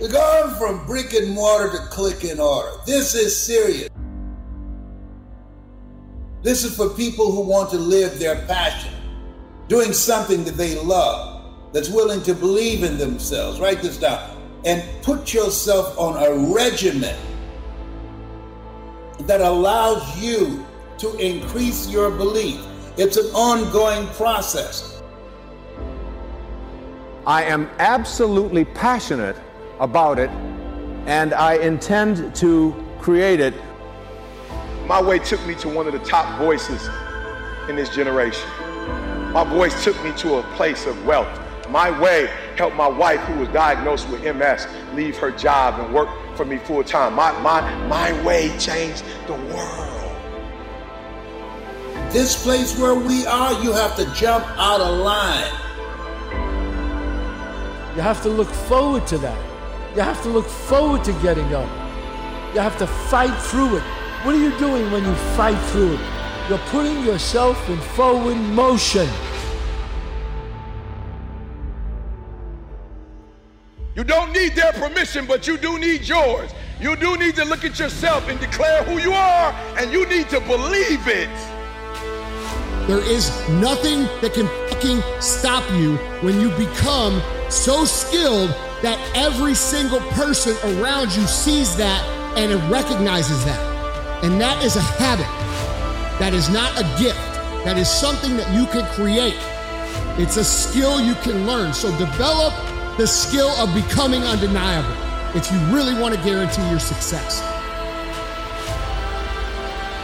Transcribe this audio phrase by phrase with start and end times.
[0.00, 2.70] We're going from brick and mortar to click and order.
[2.86, 3.88] This is serious.
[6.44, 8.94] This is for people who want to live their passion,
[9.66, 11.42] doing something that they love,
[11.72, 13.58] that's willing to believe in themselves.
[13.58, 17.16] Write this down and put yourself on a regimen
[19.22, 20.64] that allows you
[20.98, 22.64] to increase your belief.
[22.96, 25.02] It's an ongoing process.
[27.26, 29.36] I am absolutely passionate
[29.80, 30.30] about it,
[31.06, 33.54] and I intend to create it.
[34.86, 36.88] My way took me to one of the top voices
[37.68, 38.48] in this generation.
[39.32, 41.28] My voice took me to a place of wealth.
[41.68, 46.08] My way helped my wife, who was diagnosed with MS, leave her job and work
[46.34, 47.14] for me full time.
[47.14, 49.98] My, my, my way changed the world.
[52.10, 55.52] This place where we are, you have to jump out of line.
[57.94, 59.47] You have to look forward to that.
[59.98, 61.68] You have to look forward to getting up.
[62.54, 63.82] You have to fight through it.
[64.22, 66.00] What are you doing when you fight through it?
[66.48, 69.08] You're putting yourself in forward motion.
[73.96, 76.52] You don't need their permission, but you do need yours.
[76.80, 80.28] You do need to look at yourself and declare who you are, and you need
[80.28, 81.28] to believe it.
[82.86, 89.54] There is nothing that can fucking stop you when you become so skilled that every
[89.54, 92.04] single person around you sees that
[92.36, 93.58] and it recognizes that.
[94.22, 95.26] And that is a habit.
[96.18, 97.18] That is not a gift.
[97.64, 99.38] That is something that you can create.
[100.18, 101.72] It's a skill you can learn.
[101.72, 102.54] So develop
[102.96, 104.94] the skill of becoming undeniable
[105.34, 107.42] if you really want to guarantee your success.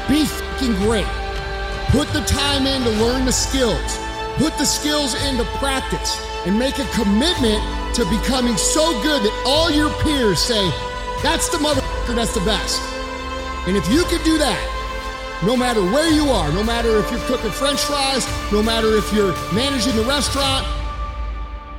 [0.08, 1.06] Be fucking great.
[1.90, 3.98] Put the time in to learn the skills.
[4.36, 7.62] Put the skills into practice and make a commitment
[7.94, 10.70] to becoming so good that all your peers say,
[11.22, 12.80] that's the motherfucker that's the best.
[13.66, 17.20] And if you can do that, no matter where you are, no matter if you're
[17.20, 20.66] cooking french fries, no matter if you're managing the restaurant,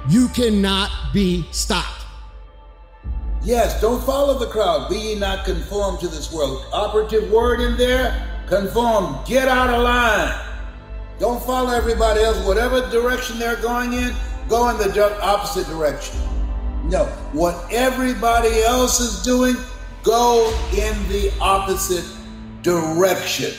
[0.10, 2.06] you cannot be stopped.
[3.44, 4.90] Yes, don't follow the crowd.
[4.90, 6.66] Be ye not conformed to this world.
[6.74, 9.18] Operative word in there conform.
[9.26, 10.34] Get out of line.
[11.20, 12.44] Don't follow everybody else.
[12.46, 14.16] Whatever direction they're going in,
[14.48, 16.20] go in the opposite direction.
[16.86, 19.56] No, what everybody else is doing,
[20.04, 22.06] go in the opposite
[22.62, 23.54] direction.